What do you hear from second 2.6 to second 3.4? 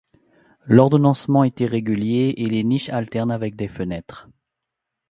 niches alternent